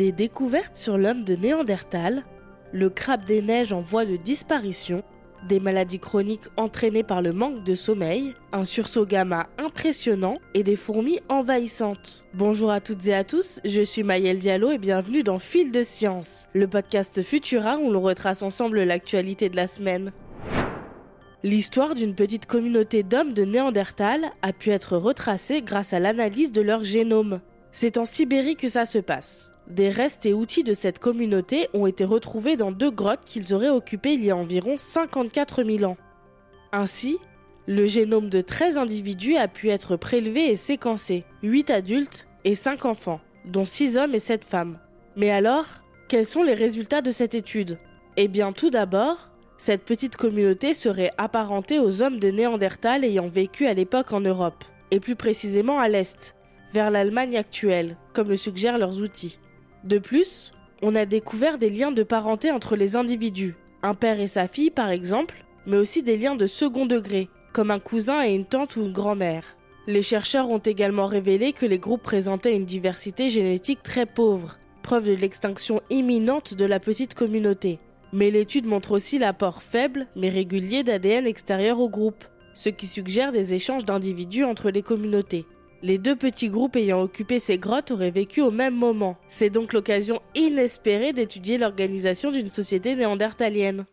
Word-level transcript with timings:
Des 0.00 0.12
découvertes 0.12 0.78
sur 0.78 0.96
l'homme 0.96 1.24
de 1.24 1.36
Néandertal, 1.36 2.24
le 2.72 2.88
crabe 2.88 3.26
des 3.26 3.42
neiges 3.42 3.74
en 3.74 3.82
voie 3.82 4.06
de 4.06 4.16
disparition, 4.16 5.02
des 5.46 5.60
maladies 5.60 5.98
chroniques 5.98 6.48
entraînées 6.56 7.02
par 7.02 7.20
le 7.20 7.34
manque 7.34 7.64
de 7.64 7.74
sommeil, 7.74 8.34
un 8.52 8.64
sursaut 8.64 9.04
gamma 9.04 9.48
impressionnant 9.58 10.38
et 10.54 10.62
des 10.62 10.76
fourmis 10.76 11.20
envahissantes. 11.28 12.24
Bonjour 12.32 12.70
à 12.70 12.80
toutes 12.80 13.06
et 13.08 13.14
à 13.14 13.24
tous, 13.24 13.60
je 13.62 13.82
suis 13.82 14.02
Maëlle 14.02 14.38
Diallo 14.38 14.70
et 14.70 14.78
bienvenue 14.78 15.22
dans 15.22 15.38
Fil 15.38 15.70
de 15.70 15.82
Science, 15.82 16.46
le 16.54 16.66
podcast 16.66 17.20
Futura 17.20 17.76
où 17.76 17.90
l'on 17.90 18.00
retrace 18.00 18.40
ensemble 18.40 18.82
l'actualité 18.82 19.50
de 19.50 19.56
la 19.56 19.66
semaine. 19.66 20.12
L'histoire 21.42 21.92
d'une 21.92 22.14
petite 22.14 22.46
communauté 22.46 23.02
d'hommes 23.02 23.34
de 23.34 23.44
Néandertal 23.44 24.30
a 24.40 24.54
pu 24.54 24.70
être 24.70 24.96
retracée 24.96 25.60
grâce 25.60 25.92
à 25.92 25.98
l'analyse 25.98 26.52
de 26.52 26.62
leur 26.62 26.84
génome. 26.84 27.42
C'est 27.70 27.98
en 27.98 28.06
Sibérie 28.06 28.56
que 28.56 28.68
ça 28.68 28.86
se 28.86 28.98
passe. 28.98 29.52
Des 29.70 29.88
restes 29.88 30.26
et 30.26 30.34
outils 30.34 30.64
de 30.64 30.72
cette 30.72 30.98
communauté 30.98 31.68
ont 31.74 31.86
été 31.86 32.04
retrouvés 32.04 32.56
dans 32.56 32.72
deux 32.72 32.90
grottes 32.90 33.24
qu'ils 33.24 33.54
auraient 33.54 33.68
occupées 33.68 34.14
il 34.14 34.24
y 34.24 34.30
a 34.30 34.36
environ 34.36 34.76
54 34.76 35.62
000 35.62 35.88
ans. 35.88 35.96
Ainsi, 36.72 37.18
le 37.68 37.86
génome 37.86 38.28
de 38.28 38.40
13 38.40 38.78
individus 38.78 39.36
a 39.36 39.46
pu 39.46 39.68
être 39.68 39.94
prélevé 39.94 40.50
et 40.50 40.56
séquencé, 40.56 41.24
8 41.44 41.70
adultes 41.70 42.26
et 42.42 42.56
5 42.56 42.84
enfants, 42.84 43.20
dont 43.44 43.64
6 43.64 43.96
hommes 43.96 44.14
et 44.16 44.18
7 44.18 44.44
femmes. 44.44 44.80
Mais 45.14 45.30
alors, 45.30 45.66
quels 46.08 46.26
sont 46.26 46.42
les 46.42 46.54
résultats 46.54 47.00
de 47.00 47.12
cette 47.12 47.36
étude? 47.36 47.78
Eh 48.16 48.26
bien 48.26 48.50
tout 48.50 48.70
d'abord, 48.70 49.30
cette 49.56 49.84
petite 49.84 50.16
communauté 50.16 50.74
serait 50.74 51.12
apparentée 51.16 51.78
aux 51.78 52.02
hommes 52.02 52.18
de 52.18 52.30
Néandertal 52.32 53.04
ayant 53.04 53.28
vécu 53.28 53.66
à 53.66 53.74
l'époque 53.74 54.12
en 54.12 54.20
Europe, 54.20 54.64
et 54.90 54.98
plus 54.98 55.14
précisément 55.14 55.78
à 55.78 55.86
l'Est, 55.86 56.34
vers 56.74 56.90
l'Allemagne 56.90 57.36
actuelle, 57.36 57.96
comme 58.14 58.30
le 58.30 58.36
suggèrent 58.36 58.78
leurs 58.78 59.00
outils. 59.00 59.38
De 59.84 59.98
plus, 59.98 60.52
on 60.82 60.94
a 60.94 61.06
découvert 61.06 61.58
des 61.58 61.70
liens 61.70 61.92
de 61.92 62.02
parenté 62.02 62.50
entre 62.50 62.76
les 62.76 62.96
individus, 62.96 63.56
un 63.82 63.94
père 63.94 64.20
et 64.20 64.26
sa 64.26 64.46
fille 64.46 64.70
par 64.70 64.90
exemple, 64.90 65.44
mais 65.66 65.78
aussi 65.78 66.02
des 66.02 66.18
liens 66.18 66.36
de 66.36 66.46
second 66.46 66.86
degré, 66.86 67.28
comme 67.52 67.70
un 67.70 67.78
cousin 67.78 68.22
et 68.22 68.34
une 68.34 68.44
tante 68.44 68.76
ou 68.76 68.82
une 68.82 68.92
grand-mère. 68.92 69.44
Les 69.86 70.02
chercheurs 70.02 70.50
ont 70.50 70.58
également 70.58 71.06
révélé 71.06 71.52
que 71.52 71.66
les 71.66 71.78
groupes 71.78 72.02
présentaient 72.02 72.54
une 72.54 72.66
diversité 72.66 73.30
génétique 73.30 73.82
très 73.82 74.06
pauvre, 74.06 74.58
preuve 74.82 75.06
de 75.08 75.14
l'extinction 75.14 75.80
imminente 75.88 76.54
de 76.54 76.64
la 76.66 76.80
petite 76.80 77.14
communauté. 77.14 77.78
Mais 78.12 78.30
l'étude 78.30 78.66
montre 78.66 78.92
aussi 78.92 79.18
l'apport 79.18 79.62
faible 79.62 80.06
mais 80.16 80.28
régulier 80.28 80.82
d'ADN 80.82 81.26
extérieur 81.26 81.80
au 81.80 81.88
groupe, 81.88 82.24
ce 82.54 82.68
qui 82.68 82.86
suggère 82.86 83.32
des 83.32 83.54
échanges 83.54 83.84
d'individus 83.84 84.44
entre 84.44 84.70
les 84.70 84.82
communautés. 84.82 85.46
Les 85.82 85.96
deux 85.96 86.14
petits 86.14 86.50
groupes 86.50 86.76
ayant 86.76 87.00
occupé 87.00 87.38
ces 87.38 87.56
grottes 87.56 87.90
auraient 87.90 88.10
vécu 88.10 88.42
au 88.42 88.50
même 88.50 88.74
moment. 88.74 89.16
C'est 89.28 89.48
donc 89.48 89.72
l'occasion 89.72 90.20
inespérée 90.34 91.14
d'étudier 91.14 91.56
l'organisation 91.56 92.30
d'une 92.30 92.50
société 92.50 92.94
néandertalienne. 92.94 93.86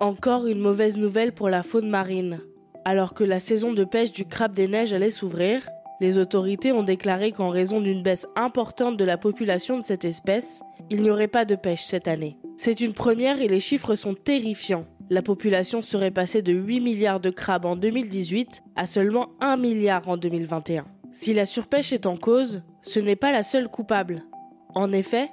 Encore 0.00 0.46
une 0.46 0.58
mauvaise 0.58 0.98
nouvelle 0.98 1.32
pour 1.32 1.48
la 1.48 1.62
faune 1.62 1.88
marine. 1.88 2.40
Alors 2.84 3.14
que 3.14 3.24
la 3.24 3.40
saison 3.40 3.72
de 3.72 3.84
pêche 3.84 4.12
du 4.12 4.26
crabe 4.26 4.52
des 4.52 4.68
neiges 4.68 4.92
allait 4.92 5.10
s'ouvrir, 5.10 5.66
les 6.00 6.18
autorités 6.18 6.72
ont 6.72 6.82
déclaré 6.82 7.32
qu'en 7.32 7.48
raison 7.48 7.80
d'une 7.80 8.02
baisse 8.02 8.26
importante 8.36 8.98
de 8.98 9.04
la 9.04 9.16
population 9.16 9.78
de 9.78 9.84
cette 9.84 10.04
espèce, 10.04 10.60
il 10.90 11.00
n'y 11.00 11.10
aurait 11.10 11.28
pas 11.28 11.46
de 11.46 11.54
pêche 11.54 11.84
cette 11.84 12.08
année. 12.08 12.36
C'est 12.58 12.80
une 12.80 12.92
première 12.92 13.40
et 13.40 13.48
les 13.48 13.60
chiffres 13.60 13.94
sont 13.94 14.14
terrifiants 14.14 14.84
la 15.12 15.20
population 15.20 15.82
serait 15.82 16.10
passée 16.10 16.40
de 16.40 16.54
8 16.54 16.80
milliards 16.80 17.20
de 17.20 17.28
crabes 17.28 17.66
en 17.66 17.76
2018 17.76 18.62
à 18.76 18.86
seulement 18.86 19.28
1 19.42 19.58
milliard 19.58 20.08
en 20.08 20.16
2021. 20.16 20.86
Si 21.12 21.34
la 21.34 21.44
surpêche 21.44 21.92
est 21.92 22.06
en 22.06 22.16
cause, 22.16 22.62
ce 22.80 22.98
n'est 22.98 23.14
pas 23.14 23.30
la 23.30 23.42
seule 23.42 23.68
coupable. 23.68 24.22
En 24.74 24.90
effet, 24.90 25.28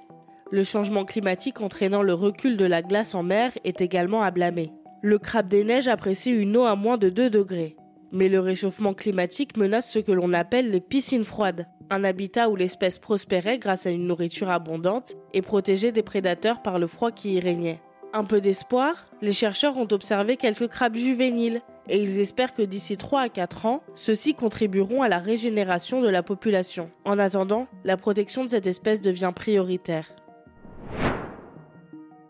le 0.51 0.65
changement 0.65 1.05
climatique 1.05 1.61
entraînant 1.61 2.01
le 2.01 2.13
recul 2.13 2.57
de 2.57 2.65
la 2.65 2.81
glace 2.81 3.15
en 3.15 3.23
mer 3.23 3.53
est 3.63 3.79
également 3.79 4.21
à 4.21 4.31
blâmer. 4.31 4.73
Le 5.01 5.17
crabe 5.17 5.47
des 5.47 5.63
neiges 5.63 5.87
apprécie 5.87 6.31
une 6.31 6.57
eau 6.57 6.65
à 6.65 6.75
moins 6.75 6.97
de 6.97 7.07
2 7.07 7.29
degrés. 7.29 7.77
Mais 8.11 8.27
le 8.27 8.41
réchauffement 8.41 8.93
climatique 8.93 9.55
menace 9.55 9.89
ce 9.89 9.99
que 9.99 10.11
l'on 10.11 10.33
appelle 10.33 10.71
les 10.71 10.81
piscines 10.81 11.23
froides, 11.23 11.67
un 11.89 12.03
habitat 12.03 12.49
où 12.49 12.57
l'espèce 12.57 12.99
prospérait 12.99 13.59
grâce 13.59 13.85
à 13.85 13.91
une 13.91 14.07
nourriture 14.07 14.49
abondante 14.49 15.13
et 15.33 15.41
protégée 15.41 15.93
des 15.93 16.03
prédateurs 16.03 16.61
par 16.61 16.79
le 16.79 16.87
froid 16.87 17.11
qui 17.11 17.35
y 17.35 17.39
régnait. 17.39 17.79
Un 18.11 18.23
peu 18.23 18.41
d'espoir, 18.41 18.95
les 19.21 19.33
chercheurs 19.33 19.77
ont 19.77 19.87
observé 19.91 20.35
quelques 20.35 20.67
crabes 20.67 20.95
juvéniles 20.95 21.61
et 21.87 22.01
ils 22.01 22.19
espèrent 22.19 22.55
que 22.55 22.63
d'ici 22.63 22.97
3 22.97 23.21
à 23.21 23.29
4 23.29 23.67
ans, 23.67 23.83
ceux-ci 23.93 24.33
contribueront 24.33 25.03
à 25.03 25.09
la 25.09 25.19
régénération 25.19 26.01
de 26.01 26.07
la 26.07 26.23
population. 26.23 26.89
En 27.05 27.19
attendant, 27.19 27.67
la 27.83 27.97
protection 27.97 28.43
de 28.43 28.49
cette 28.49 28.65
espèce 28.65 29.01
devient 29.01 29.31
prioritaire. 29.35 30.07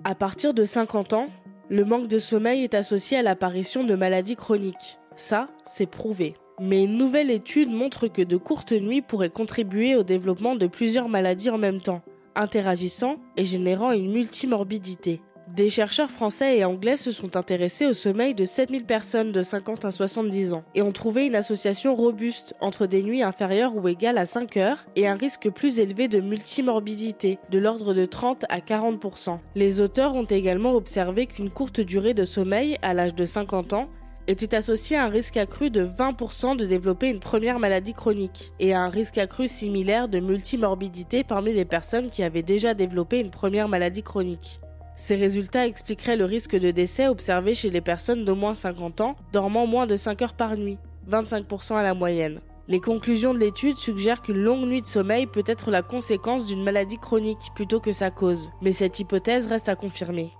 À 0.03 0.15
partir 0.15 0.53
de 0.53 0.65
50 0.65 1.13
ans, 1.13 1.27
le 1.69 1.85
manque 1.85 2.07
de 2.07 2.19
sommeil 2.19 2.63
est 2.63 2.75
associé 2.75 3.17
à 3.17 3.21
l'apparition 3.21 3.85
de 3.85 3.95
maladies 3.95 4.35
chroniques. 4.35 4.97
Ça, 5.15 5.45
c'est 5.65 5.89
prouvé. 5.89 6.35
Mais 6.59 6.83
une 6.83 6.97
nouvelle 6.97 7.31
étude 7.31 7.69
montre 7.69 8.07
que 8.07 8.21
de 8.21 8.35
courtes 8.35 8.73
nuits 8.73 9.01
pourraient 9.01 9.29
contribuer 9.29 9.95
au 9.95 10.03
développement 10.03 10.55
de 10.55 10.67
plusieurs 10.67 11.07
maladies 11.07 11.49
en 11.49 11.57
même 11.57 11.79
temps, 11.79 12.01
interagissant 12.35 13.15
et 13.37 13.45
générant 13.45 13.93
une 13.93 14.11
multimorbidité. 14.11 15.21
Des 15.55 15.71
chercheurs 15.71 16.11
français 16.11 16.59
et 16.59 16.63
anglais 16.63 16.95
se 16.95 17.09
sont 17.09 17.35
intéressés 17.35 17.87
au 17.87 17.93
sommeil 17.93 18.35
de 18.35 18.45
7000 18.45 18.85
personnes 18.85 19.31
de 19.31 19.41
50 19.41 19.83
à 19.83 19.91
70 19.91 20.53
ans 20.53 20.63
et 20.75 20.83
ont 20.83 20.91
trouvé 20.91 21.25
une 21.25 21.35
association 21.35 21.95
robuste 21.95 22.53
entre 22.61 22.85
des 22.85 23.01
nuits 23.01 23.23
inférieures 23.23 23.75
ou 23.75 23.87
égales 23.87 24.19
à 24.19 24.27
5 24.27 24.57
heures 24.57 24.85
et 24.95 25.07
un 25.07 25.15
risque 25.15 25.49
plus 25.49 25.79
élevé 25.79 26.07
de 26.07 26.19
multimorbidité, 26.19 27.39
de 27.49 27.57
l'ordre 27.57 27.95
de 27.95 28.05
30 28.05 28.45
à 28.47 28.59
40%. 28.59 29.39
Les 29.55 29.81
auteurs 29.81 30.13
ont 30.13 30.25
également 30.25 30.75
observé 30.75 31.25
qu'une 31.25 31.49
courte 31.49 31.81
durée 31.81 32.13
de 32.13 32.25
sommeil 32.25 32.77
à 32.83 32.93
l'âge 32.93 33.15
de 33.15 33.25
50 33.25 33.73
ans 33.73 33.89
était 34.27 34.55
associée 34.55 34.97
à 34.97 35.05
un 35.05 35.09
risque 35.09 35.37
accru 35.37 35.71
de 35.71 35.83
20% 35.83 36.57
de 36.57 36.65
développer 36.65 37.09
une 37.09 37.19
première 37.19 37.57
maladie 37.57 37.93
chronique 37.93 38.51
et 38.59 38.73
à 38.75 38.81
un 38.81 38.89
risque 38.89 39.17
accru 39.17 39.47
similaire 39.47 40.07
de 40.07 40.19
multimorbidité 40.19 41.23
parmi 41.23 41.53
les 41.53 41.65
personnes 41.65 42.11
qui 42.11 42.21
avaient 42.21 42.43
déjà 42.43 42.75
développé 42.75 43.19
une 43.19 43.31
première 43.31 43.67
maladie 43.67 44.03
chronique. 44.03 44.59
Ces 44.99 45.15
résultats 45.15 45.65
expliqueraient 45.65 46.17
le 46.17 46.25
risque 46.25 46.57
de 46.57 46.71
décès 46.71 47.07
observé 47.07 47.55
chez 47.55 47.69
les 47.69 47.79
personnes 47.79 48.25
d'au 48.25 48.35
moins 48.35 48.53
50 48.53 48.99
ans 48.99 49.15
dormant 49.31 49.65
moins 49.65 49.87
de 49.87 49.95
5 49.95 50.21
heures 50.21 50.33
par 50.33 50.57
nuit, 50.57 50.77
25% 51.09 51.77
à 51.77 51.83
la 51.83 51.93
moyenne. 51.93 52.41
Les 52.67 52.81
conclusions 52.81 53.33
de 53.33 53.39
l'étude 53.39 53.77
suggèrent 53.77 54.21
qu'une 54.21 54.43
longue 54.43 54.67
nuit 54.67 54.81
de 54.81 54.85
sommeil 54.85 55.25
peut 55.25 55.45
être 55.47 55.71
la 55.71 55.83
conséquence 55.83 56.47
d'une 56.47 56.63
maladie 56.63 56.97
chronique 56.97 57.39
plutôt 57.55 57.79
que 57.79 57.93
sa 57.93 58.11
cause, 58.11 58.51
mais 58.61 58.73
cette 58.73 58.99
hypothèse 58.99 59.47
reste 59.47 59.69
à 59.69 59.75
confirmer. 59.75 60.31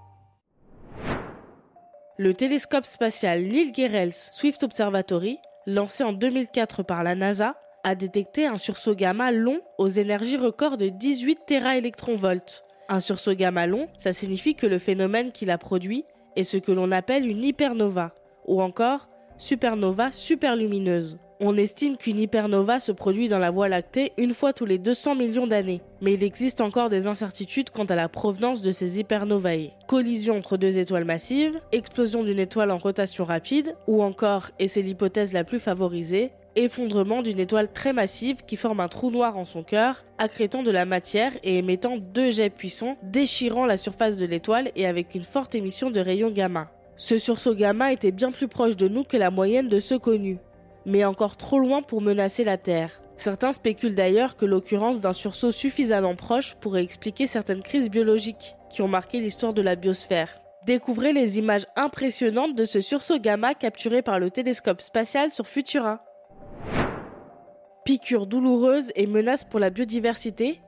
Le 2.17 2.33
télescope 2.33 2.85
spatial 2.85 3.43
Neil 3.43 3.71
Gehrels 3.73 4.11
Swift 4.13 4.61
Observatory, 4.63 5.37
lancé 5.67 6.03
en 6.03 6.11
2004 6.11 6.83
par 6.83 7.03
la 7.03 7.15
NASA, 7.15 7.55
a 7.85 7.95
détecté 7.95 8.45
un 8.45 8.57
sursaut 8.57 8.93
gamma 8.93 9.31
long 9.31 9.61
aux 9.77 9.87
énergies 9.87 10.37
records 10.37 10.75
de 10.75 10.89
18 10.89 11.39
téraélectronvolts, 11.47 12.65
un 12.89 12.99
sursaut 12.99 13.33
gamma 13.33 13.67
long, 13.67 13.87
ça 13.97 14.11
signifie 14.11 14.55
que 14.55 14.67
le 14.67 14.79
phénomène 14.79 15.31
qui 15.31 15.45
l'a 15.45 15.57
produit 15.57 16.03
est 16.35 16.43
ce 16.43 16.57
que 16.57 16.71
l'on 16.71 16.91
appelle 16.91 17.27
une 17.27 17.43
hypernova, 17.43 18.13
ou 18.45 18.61
encore 18.61 19.07
supernova 19.37 20.11
superlumineuse. 20.11 21.17
On 21.41 21.55
estime 21.55 21.95
qu'une 21.95 22.19
hypernova 22.19 22.81
se 22.81 22.91
produit 22.91 23.29
dans 23.29 23.39
la 23.39 23.49
Voie 23.49 23.69
lactée 23.69 24.11
une 24.17 24.33
fois 24.33 24.51
tous 24.51 24.65
les 24.65 24.77
200 24.77 25.15
millions 25.15 25.47
d'années, 25.47 25.81
mais 26.01 26.15
il 26.15 26.23
existe 26.23 26.59
encore 26.59 26.89
des 26.89 27.07
incertitudes 27.07 27.69
quant 27.69 27.85
à 27.85 27.95
la 27.95 28.09
provenance 28.09 28.61
de 28.61 28.73
ces 28.73 28.99
hypernovae. 28.99 29.71
Collision 29.87 30.37
entre 30.37 30.57
deux 30.57 30.77
étoiles 30.77 31.05
massives, 31.05 31.61
explosion 31.71 32.25
d'une 32.25 32.39
étoile 32.39 32.71
en 32.71 32.77
rotation 32.77 33.23
rapide, 33.23 33.77
ou 33.87 34.03
encore, 34.03 34.49
et 34.59 34.67
c'est 34.67 34.81
l'hypothèse 34.81 35.31
la 35.31 35.45
plus 35.45 35.59
favorisée, 35.59 36.31
effondrement 36.55 37.21
d'une 37.21 37.39
étoile 37.39 37.71
très 37.71 37.93
massive 37.93 38.43
qui 38.45 38.57
forme 38.57 38.79
un 38.79 38.87
trou 38.87 39.11
noir 39.11 39.37
en 39.37 39.45
son 39.45 39.63
cœur, 39.63 40.05
accrétant 40.17 40.63
de 40.63 40.71
la 40.71 40.85
matière 40.85 41.33
et 41.43 41.57
émettant 41.57 41.97
deux 41.97 42.29
jets 42.29 42.49
puissants, 42.49 42.97
déchirant 43.03 43.65
la 43.65 43.77
surface 43.77 44.17
de 44.17 44.25
l'étoile 44.25 44.71
et 44.75 44.85
avec 44.85 45.15
une 45.15 45.23
forte 45.23 45.55
émission 45.55 45.91
de 45.91 45.99
rayons 45.99 46.31
gamma. 46.31 46.71
Ce 46.97 47.17
sursaut 47.17 47.55
gamma 47.55 47.93
était 47.93 48.11
bien 48.11 48.31
plus 48.31 48.47
proche 48.47 48.75
de 48.75 48.87
nous 48.87 49.03
que 49.03 49.17
la 49.17 49.31
moyenne 49.31 49.69
de 49.69 49.79
ceux 49.79 49.99
connus, 49.99 50.39
mais 50.85 51.05
encore 51.05 51.37
trop 51.37 51.59
loin 51.59 51.81
pour 51.81 52.01
menacer 52.01 52.43
la 52.43 52.57
Terre. 52.57 53.01
Certains 53.15 53.51
spéculent 53.51 53.95
d'ailleurs 53.95 54.35
que 54.35 54.45
l'occurrence 54.45 55.01
d'un 55.01 55.13
sursaut 55.13 55.51
suffisamment 55.51 56.15
proche 56.15 56.55
pourrait 56.55 56.83
expliquer 56.83 57.27
certaines 57.27 57.61
crises 57.61 57.89
biologiques 57.89 58.55
qui 58.69 58.81
ont 58.81 58.87
marqué 58.87 59.19
l'histoire 59.19 59.53
de 59.53 59.61
la 59.61 59.75
biosphère. 59.75 60.41
Découvrez 60.65 61.13
les 61.13 61.39
images 61.39 61.65
impressionnantes 61.75 62.55
de 62.55 62.65
ce 62.65 62.81
sursaut 62.81 63.19
gamma 63.19 63.53
capturé 63.53 64.01
par 64.01 64.19
le 64.19 64.29
télescope 64.29 64.81
spatial 64.81 65.31
sur 65.31 65.47
Futura 65.47 66.01
piqûres 67.89 68.27
douloureuses 68.27 68.91
et 68.95 69.07
menaces 69.07 69.45
pour 69.45 69.59
la 69.59 69.71
biodiversité 69.71 70.61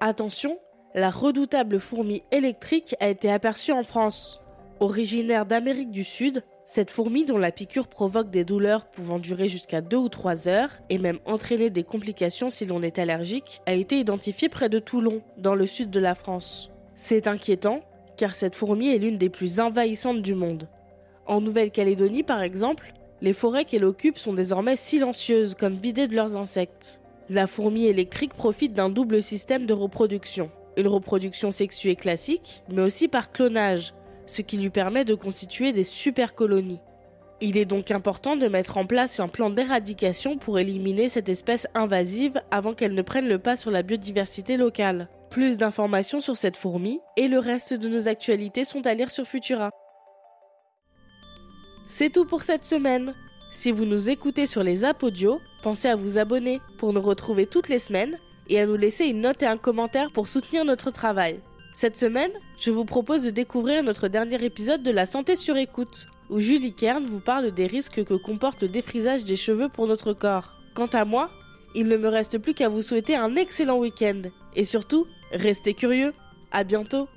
Attention, 0.00 0.58
la 0.94 1.08
redoutable 1.08 1.80
fourmi 1.80 2.22
électrique 2.32 2.94
a 3.00 3.08
été 3.08 3.32
aperçue 3.32 3.72
en 3.72 3.82
France. 3.82 4.42
Originaire 4.80 5.46
d'Amérique 5.46 5.90
du 5.90 6.04
Sud, 6.04 6.44
Cette 6.66 6.90
fourmi 6.90 7.24
dont 7.24 7.38
la 7.38 7.50
piqûre 7.50 7.88
provoque 7.88 8.28
des 8.28 8.44
douleurs 8.44 8.90
pouvant 8.90 9.18
durer 9.18 9.48
jusqu'à 9.48 9.80
2 9.80 9.96
ou 9.96 10.10
3 10.10 10.48
heures 10.48 10.72
et 10.90 10.98
même 10.98 11.18
entraîner 11.24 11.70
des 11.70 11.82
complications 11.82 12.50
si 12.50 12.66
l'on 12.66 12.82
est 12.82 12.98
allergique 12.98 13.62
a 13.64 13.72
été 13.72 13.98
identifiée 13.98 14.50
près 14.50 14.68
de 14.68 14.78
Toulon, 14.78 15.22
dans 15.38 15.54
le 15.54 15.66
sud 15.66 15.88
de 15.88 16.00
la 16.00 16.14
France. 16.14 16.70
C'est 16.92 17.26
inquiétant 17.26 17.80
car 18.18 18.34
cette 18.34 18.54
fourmi 18.54 18.88
est 18.88 18.98
l'une 18.98 19.16
des 19.16 19.30
plus 19.30 19.60
envahissantes 19.60 20.20
du 20.20 20.34
monde. 20.34 20.68
En 21.24 21.40
Nouvelle-Calédonie 21.40 22.22
par 22.22 22.42
exemple, 22.42 22.92
les 23.22 23.32
forêts 23.32 23.64
qu'elle 23.64 23.84
occupe 23.84 24.18
sont 24.18 24.34
désormais 24.34 24.76
silencieuses 24.76 25.54
comme 25.54 25.74
vidées 25.74 26.08
de 26.08 26.14
leurs 26.14 26.36
insectes. 26.36 27.00
La 27.28 27.46
fourmi 27.46 27.86
électrique 27.86 28.34
profite 28.34 28.72
d'un 28.72 28.90
double 28.90 29.22
système 29.22 29.66
de 29.66 29.72
reproduction. 29.72 30.50
Une 30.76 30.88
reproduction 30.88 31.50
sexuée 31.50 31.96
classique, 31.96 32.62
mais 32.70 32.82
aussi 32.82 33.08
par 33.08 33.32
clonage, 33.32 33.94
ce 34.26 34.42
qui 34.42 34.58
lui 34.58 34.70
permet 34.70 35.04
de 35.04 35.14
constituer 35.14 35.72
des 35.72 35.82
super 35.82 36.34
colonies. 36.34 36.80
Il 37.40 37.58
est 37.58 37.64
donc 37.64 37.90
important 37.90 38.36
de 38.36 38.48
mettre 38.48 38.78
en 38.78 38.86
place 38.86 39.20
un 39.20 39.28
plan 39.28 39.50
d'éradication 39.50 40.38
pour 40.38 40.58
éliminer 40.58 41.08
cette 41.08 41.28
espèce 41.28 41.66
invasive 41.74 42.40
avant 42.50 42.74
qu'elle 42.74 42.94
ne 42.94 43.02
prenne 43.02 43.28
le 43.28 43.38
pas 43.38 43.56
sur 43.56 43.70
la 43.70 43.82
biodiversité 43.82 44.56
locale. 44.56 45.08
Plus 45.30 45.58
d'informations 45.58 46.20
sur 46.20 46.36
cette 46.36 46.56
fourmi 46.56 47.00
et 47.16 47.28
le 47.28 47.38
reste 47.38 47.74
de 47.74 47.88
nos 47.88 48.08
actualités 48.08 48.64
sont 48.64 48.86
à 48.86 48.94
lire 48.94 49.10
sur 49.10 49.26
Futura. 49.26 49.70
C'est 51.86 52.10
tout 52.10 52.24
pour 52.24 52.42
cette 52.42 52.64
semaine. 52.64 53.14
Si 53.52 53.70
vous 53.70 53.84
nous 53.84 54.10
écoutez 54.10 54.44
sur 54.44 54.64
les 54.64 54.84
apps 54.84 55.04
audio, 55.04 55.40
pensez 55.62 55.88
à 55.88 55.94
vous 55.94 56.18
abonner 56.18 56.60
pour 56.78 56.92
nous 56.92 57.00
retrouver 57.00 57.46
toutes 57.46 57.68
les 57.68 57.78
semaines 57.78 58.18
et 58.48 58.60
à 58.60 58.66
nous 58.66 58.76
laisser 58.76 59.06
une 59.06 59.20
note 59.20 59.42
et 59.42 59.46
un 59.46 59.56
commentaire 59.56 60.10
pour 60.10 60.26
soutenir 60.26 60.64
notre 60.64 60.90
travail. 60.90 61.40
Cette 61.74 61.96
semaine, 61.96 62.32
je 62.58 62.72
vous 62.72 62.84
propose 62.84 63.22
de 63.22 63.30
découvrir 63.30 63.84
notre 63.84 64.08
dernier 64.08 64.44
épisode 64.44 64.82
de 64.82 64.90
La 64.90 65.06
santé 65.06 65.36
sur 65.36 65.56
écoute, 65.56 66.08
où 66.28 66.40
Julie 66.40 66.74
Kern 66.74 67.04
vous 67.04 67.20
parle 67.20 67.52
des 67.52 67.66
risques 67.66 68.04
que 68.04 68.14
comporte 68.14 68.62
le 68.62 68.68
défrisage 68.68 69.24
des 69.24 69.36
cheveux 69.36 69.68
pour 69.68 69.86
notre 69.86 70.12
corps. 70.12 70.56
Quant 70.74 70.86
à 70.86 71.04
moi, 71.04 71.30
il 71.76 71.86
ne 71.86 71.96
me 71.96 72.08
reste 72.08 72.38
plus 72.38 72.54
qu'à 72.54 72.68
vous 72.68 72.82
souhaiter 72.82 73.14
un 73.14 73.36
excellent 73.36 73.78
week-end. 73.78 74.22
Et 74.56 74.64
surtout, 74.64 75.06
restez 75.30 75.74
curieux. 75.74 76.14
À 76.50 76.64
bientôt 76.64 77.08